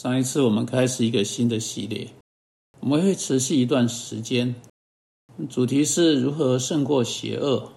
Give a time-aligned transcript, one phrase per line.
[0.00, 2.08] 上一次我们开始一个新的系列，
[2.78, 4.54] 我们会持续一段时间，
[5.50, 7.72] 主题是如何胜过邪恶。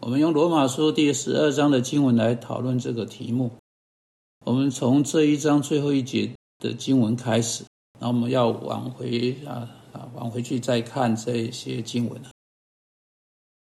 [0.00, 3.50] 我们用罗马书第十二章的经文来讨论这个题目。
[4.44, 7.64] 我们从这一章最后一节的经文开始，
[7.98, 12.20] 那我们要往回啊啊往回去再看这些经文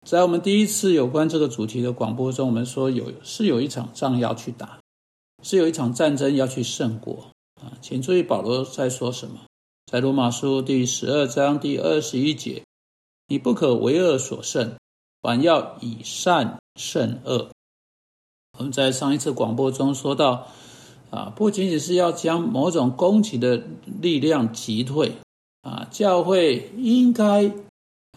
[0.07, 4.79] 在我们第一次有关这个主题的广播中，我们说有是有一场仗要去打，
[5.43, 7.27] 是有一场战争要去胜过。
[7.61, 9.41] 啊，请注意保罗在说什么？
[9.85, 12.63] 在罗马书第十二章第二十一节，
[13.27, 14.75] 你不可为恶所胜，
[15.21, 17.49] 反要以善胜恶。
[18.57, 20.47] 我们在上一次广播中说到，
[21.11, 23.61] 啊，不仅仅是要将某种攻击的
[24.01, 25.11] 力量击退，
[25.61, 27.51] 啊，教会应该，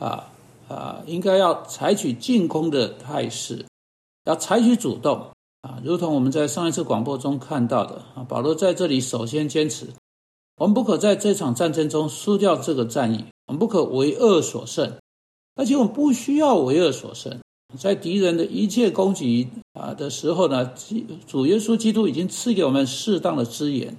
[0.00, 0.32] 啊
[0.68, 3.66] 啊，应该要采取进攻的态势，
[4.24, 5.33] 要采取主动。
[5.64, 9.86] 啊，如同我们在上一次广播中看到的啊，保罗在这里首先坚持，
[10.58, 14.92] 我们不可在这场战争中输掉这个战役，我们不可为恶所胜，
[15.54, 17.40] 而且我们不需要为恶所胜，
[17.78, 20.70] 在敌人的一切攻击啊的时候呢，
[21.26, 23.96] 主耶稣基督已经赐给我们适当的资源，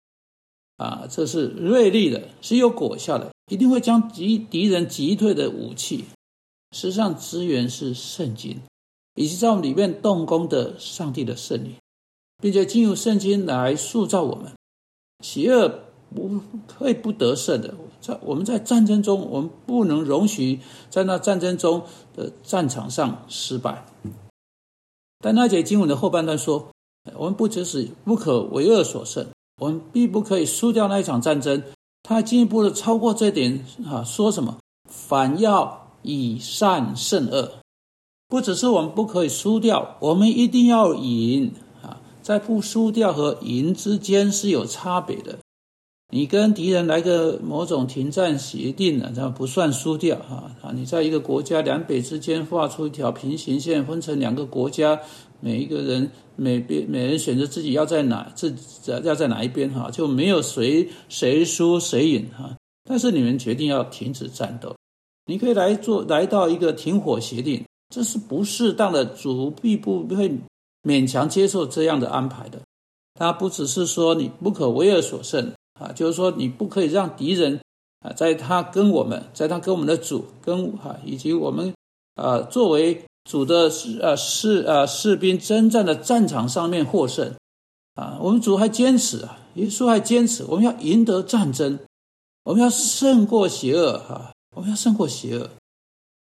[0.77, 6.05] 啊，这是锐利的，是有果效的，一定会将敌敌人击退的武器。
[6.75, 8.59] 实际上，资源是圣经。
[9.15, 11.75] 以及在我们里面动工的上帝的圣灵，
[12.41, 14.51] 并且进入圣经来塑造我们，
[15.21, 15.79] 邪恶
[16.13, 16.39] 不
[16.77, 17.73] 会不得胜的。
[17.99, 21.81] 在我们在战争中，我们不能容许在那战争中
[22.13, 23.85] 的战场上失败。
[25.19, 26.67] 但那节经文的后半段说，
[27.15, 29.25] 我们不只是不可为恶所胜，
[29.59, 31.63] 我们必不可以输掉那一场战争。
[32.03, 34.57] 他进一步的超过这点啊，说什么？
[34.87, 37.51] 反要以善胜恶。
[38.35, 42.01] 不只是我们不可以输掉，我们一定要赢啊！
[42.21, 45.37] 在不输掉和赢之间是有差别的。
[46.11, 50.73] 你跟敌人来个某种停战协定呢，这不算输掉哈啊！
[50.75, 54.99] 你在一个国家两北之间画出一条平行线，分成两个国家，
[55.39, 58.53] 每一个人每边每人选择自己要在哪自
[59.05, 62.53] 要在哪一边哈，就没有谁谁输谁赢哈。
[62.83, 64.75] 但是你们决定要停止战斗，
[65.25, 67.63] 你可以来做来到一个停火协定。
[67.89, 70.31] 这是不适当的，主必不会
[70.83, 72.59] 勉强接受这样的安排的。
[73.13, 77.59] 他不只是说你不可为恶所胜啊，就是说你不可以让敌人
[78.01, 81.73] 啊，在他跟我们，在他跟我们的主跟啊，以及我们
[82.15, 87.33] 啊，作为主的士啊士啊士兵征战的战场上面获胜
[87.93, 88.17] 啊。
[88.19, 91.79] 我们主还坚持啊，耶稣还坚持，我们要赢得战争，
[92.43, 95.49] 我们要胜过邪恶哈，我们要胜过邪恶。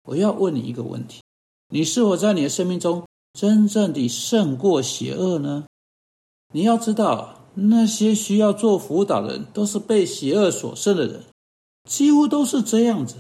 [0.03, 1.21] 我要问你一个问题。
[1.69, 3.03] 你是否在你的生命中
[3.33, 5.65] 真正的胜过邪恶呢？
[6.53, 11.23] 你要知道，那些需要做辅导的人，都是被邪恶所胜的人，
[11.89, 13.15] 几乎都是这样子。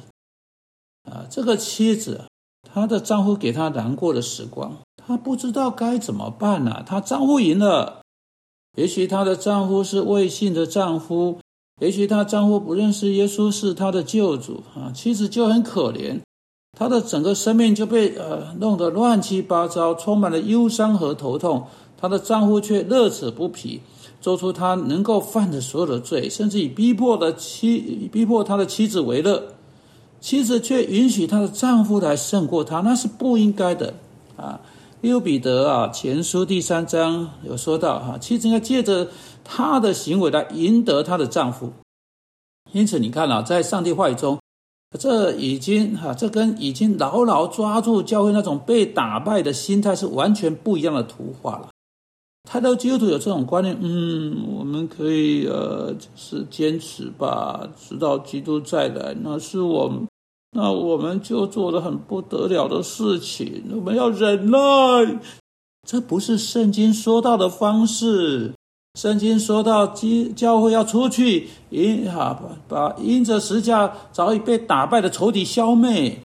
[1.09, 2.25] 啊，这个妻子，
[2.71, 6.83] 她的丈夫给她难过的时光，她不知道该怎么办呢？
[6.85, 8.03] 她丈夫赢了，
[8.77, 11.39] 也许她的丈夫是未信的丈夫，
[11.81, 16.21] 也许她丈夫不认识耶稣是她的救主啊，妻子就很可怜。
[16.77, 21.67] 她的整个生命就被呃弄得乱七八糟，充满了忧伤和头痛。
[21.95, 23.79] 她的丈夫却乐此不疲，
[24.19, 29.41] 做出他能够犯的所有的罪，甚至以逼迫的妻逼迫他的妻子为乐。
[30.19, 33.93] 妻子却允许她的丈夫来胜过她，那是不应该的
[34.37, 34.59] 啊！
[35.01, 39.09] 利欧彼得啊，前书第三章有说到哈，妻子应该借着
[39.43, 41.73] 她的行为来赢得她的丈夫。
[42.71, 44.42] 因此，你看啊，在上帝话语中。
[44.99, 51.69] 这已经哈，这跟已经牢牢抓住教会那种被打败的心态是完全不一样的图画了。
[52.49, 59.15] 太多基督徒有这种观念，嗯，我们可以呃，就是坚持吧，直到基督再来。
[59.21, 60.05] 那是我们，
[60.51, 64.59] 那我们就做了很不得了的事情，我们要忍耐。
[65.87, 68.53] 这不是圣经说到的方式。
[68.99, 76.19] 圣经说到，基教会要出去，因哈把把因着十架早已被打败的仇敌消灭，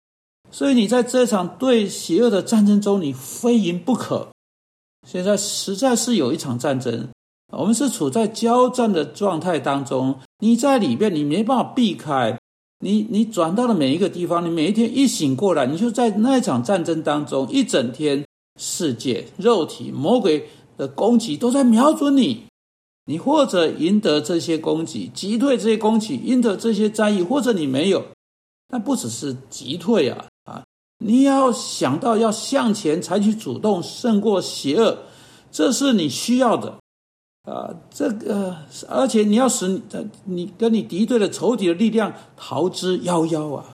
[0.50, 4.28] 所以你在这场对邪恶的战争中，你非赢不可。
[5.08, 7.08] 现在实在是有一场战争，
[7.52, 12.36] 我们是处在交战的状态当中，你在里边，你没办法避开，
[12.80, 18.26] 你你转到了每一个地方，你每一天一醒过来，你就在那一场战争当中，一整天，
[18.60, 22.46] 世界、肉体、魔鬼的攻击都在瞄准你。
[23.06, 28.04] 你或者赢得这些攻击，击退这些攻击，赢得这些战役，或者你没有，
[28.68, 30.64] 但不只是击退啊啊！
[30.98, 34.98] 你要想到要向前采取主动，胜过邪恶，
[35.52, 36.80] 这是你需要的。
[37.44, 38.58] 啊，这个
[38.90, 39.82] 而且你要使你
[40.24, 43.72] 你跟你敌对的仇敌的力量逃之夭夭啊！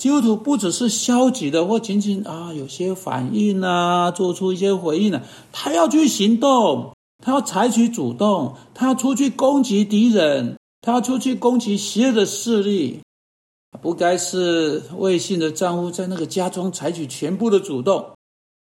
[0.00, 5.20] 基督徒不只是消极的或仅仅啊有些反应啊，做出一些回应呢，
[5.52, 13.00] 他要去行动，他要采取主动，他要出去攻击敌人，他要出去攻击邪恶的势力。
[13.82, 18.12] 不该是魏信的丈夫在那个家中采取全部的主动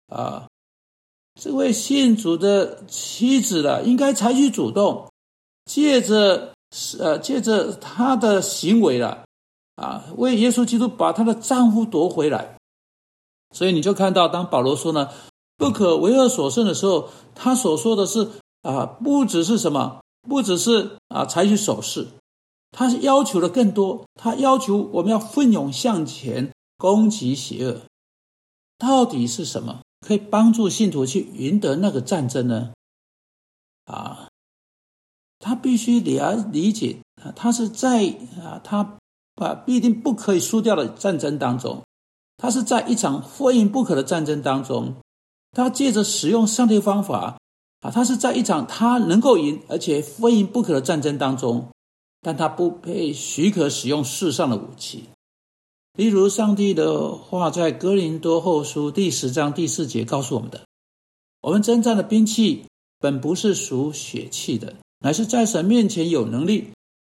[0.09, 0.47] 啊！
[1.39, 5.11] 这位信主的妻子了，应该采取主动，
[5.67, 6.55] 借着
[6.99, 9.25] 呃借着他的行为了
[9.77, 12.57] 啊，为耶稣基督把他的丈夫夺回来。
[13.55, 15.11] 所以你就看到，当保罗说呢
[15.57, 18.31] “不可为恶所胜”的时候，他所说的是
[18.63, 22.09] 啊，不只是什么，不只是啊采取手势。
[22.73, 27.83] 他是要求的更多，他要求我们要奋勇向前，攻击邪恶。
[28.79, 32.73] 到底是什么可以帮助信徒去赢得那个战争呢？
[33.85, 34.29] 啊，
[35.39, 38.07] 他必须了理解啊，他是在
[38.43, 38.99] 啊，他
[39.37, 41.85] 啊必定不可以输掉的战争当中，
[42.37, 44.97] 他是在一场非赢不可的战争当中，
[45.55, 47.39] 他借着使用上帝方法
[47.81, 51.69] 啊，他是在一场他能够赢而且非赢不可的战争当中。
[52.27, 55.05] 但他不配许可使用世上的武器，
[55.93, 60.63] 例如上帝的话在哥林多后书第十章第四节告诉我们的：
[61.43, 62.65] 我们征战的兵器
[62.99, 66.71] 本不是属血气的，乃是在神面前有能力，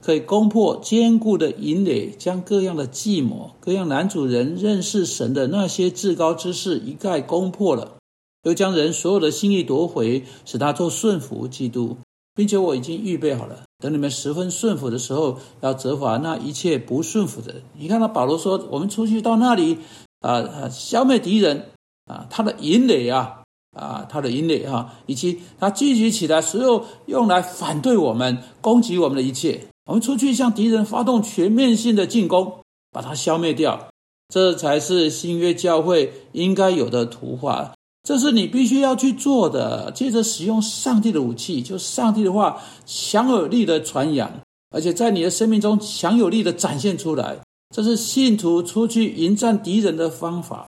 [0.04, 7.97] 可以攻破坚固的营垒，将各样的计谋、各样男主人认识神的那些至高之事一概攻破了，
[8.44, 11.98] 又将人所有的心意夺回，使他做顺服基督。
[12.36, 17.64] 并且我已经预备好了，等你们十分顺服的时候，要责罚那一切不顺服的人。
[17.80, 19.80] 你看到保罗说：“我们出去到那里，
[20.20, 21.72] 啊，消灭敌人
[22.06, 23.42] 啊，他的营垒啊，
[23.72, 32.60] 啊，他的营垒啊，以及他聚集起来所有用来反对我们、攻击我们的一切，我们出去向敌人发动全面性的进攻，
[32.92, 33.88] 把它消灭掉，
[34.30, 37.74] 这才是新约教会应该有的图画。”
[38.08, 39.92] 这是你必须要去做的。
[39.92, 44.32] 接着使用上帝的武器，就上帝的话强有力的传扬，
[44.70, 47.38] 而且在你的生命中强有力的展现出来。
[47.76, 50.68] 这是信徒出去迎战敌人的方法。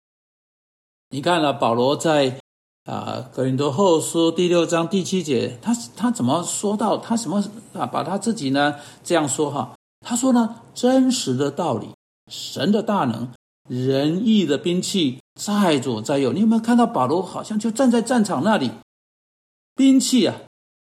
[1.10, 2.40] 你看了保罗在
[2.82, 7.86] 啊格林多后书第六章第七节，他他怎么说到他什么啊？
[7.86, 8.74] 把他自己呢
[9.04, 9.76] 这样说哈？
[10.04, 11.86] 他说呢，真实的道理，
[12.28, 13.28] 神的大能，
[13.68, 15.20] 仁义的兵器。
[15.38, 18.72] 在左在右，你有没有看到保罗好像就站在战场那里，
[19.76, 20.34] 兵器啊，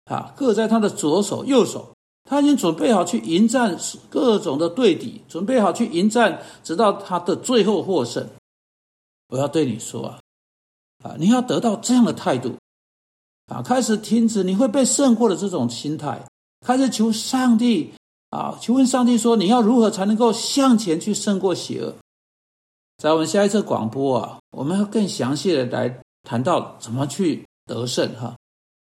[0.06, 1.95] 啊各在他的左手右手，
[2.25, 3.75] 他已经准备好去迎战
[4.07, 8.30] 各种的对敌，准备好去迎战，直到他的最后获胜。
[9.30, 10.19] 我要对你说啊，
[11.04, 12.56] 啊你要得到这样的态度，
[13.48, 16.24] 啊开始停止你会被胜过的这种心态，
[16.63, 17.92] 开始求上帝
[18.30, 21.95] 啊，求问上帝说你要如何才能够向前去胜过邪恶。
[22.97, 28.36] 在我们下一次广播啊，我们要更详细的来谈到怎么去得胜哈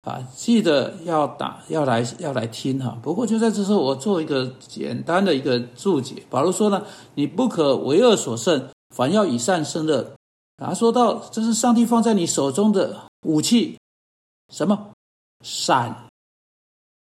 [0.02, 2.98] 啊，记得要打要来要来听哈。
[3.02, 6.22] 不过就在这时候，我做一个简单的一个注解。
[6.30, 10.12] 保罗说呢，你不可为恶所胜，反要以善胜恶。
[10.56, 13.78] 他说到，这是上帝放在你手中的武器，
[14.52, 14.92] 什么
[15.44, 16.06] 善？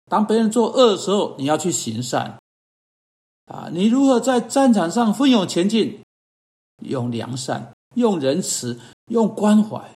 [0.10, 2.40] 当别人做恶的时候，你要去行善
[3.46, 3.70] 啊！
[3.72, 6.02] 你如何在战场上奋勇前进？
[6.82, 8.80] 用良善，用仁慈，
[9.12, 9.90] 用关怀。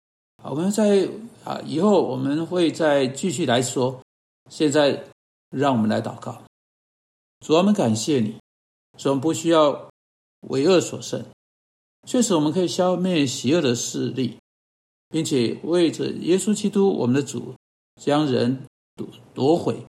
[0.44, 1.08] 我们在
[1.44, 4.02] 啊，以后我们会再继续来说。
[4.50, 5.06] 现在，
[5.50, 6.44] 让我们来祷告。
[7.40, 8.36] 主，我们感谢你，
[8.98, 9.90] 说我们不需要
[10.50, 11.24] 为恶所胜，
[12.06, 14.38] 确实我们可以消灭邪恶的势力，
[15.10, 17.56] 并且为着耶稣基督我们的主，
[18.02, 19.86] 将人夺夺回。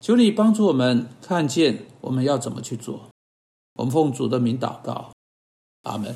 [0.00, 3.08] 求你帮助我们看见我们要怎么去做。
[3.74, 5.10] 我们奉主的名祷告。
[5.86, 6.14] Amen.